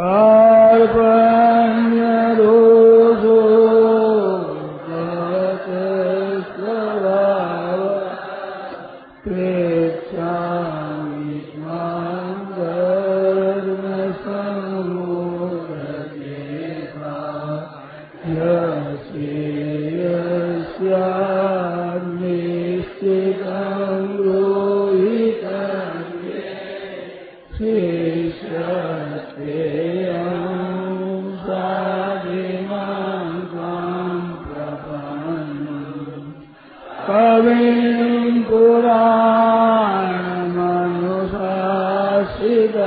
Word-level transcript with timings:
Father, 0.00 1.19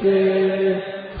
Christ, 0.00 1.20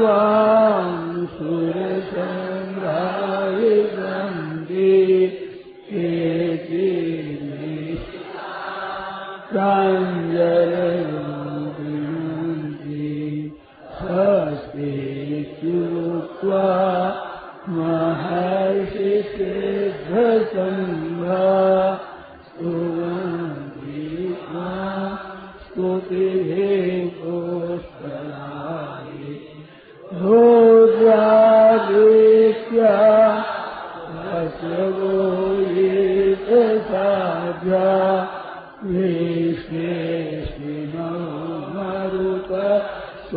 Allah. 0.00 0.39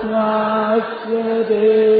स्मास्य 0.00 1.22
दे 1.48 1.99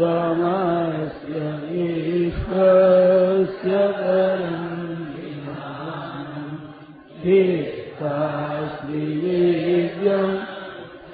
मास्य 0.00 1.40
ईश्वरस्य 1.84 3.78
परम् 3.98 4.78
च 7.22 7.38
इष्टास् 7.38 8.84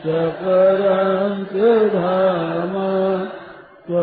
च 0.04 0.16
त्रिधाम 1.50 2.74
त्व 3.86 4.02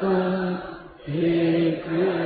तुम 0.00 0.54
हे 1.08 1.70
कृष्ण 1.70 2.25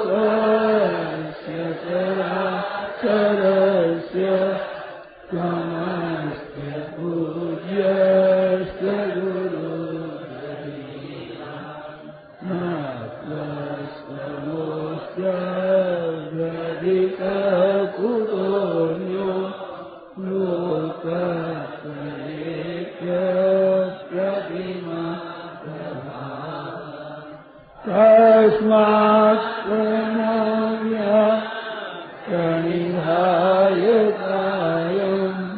प्रणिधाय 32.31 33.81
भारम् 34.19 35.57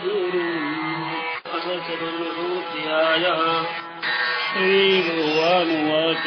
श्रीभुवानुवाच 4.47 6.27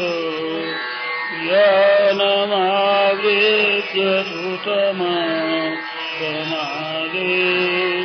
ज्ञानमावृत्य 1.42 2.46
सुतमा 4.30 5.18
प्रमादे 6.20 7.34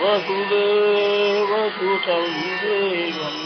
वसुदेवसुतं 0.00 2.28
देवम् 2.62 3.44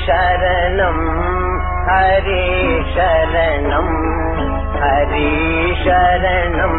ശരണം 0.06 0.98
ഹരി 1.88 2.44
ശരണം 2.94 3.88
ഹരി 4.76 5.28
ശരണം 5.84 6.74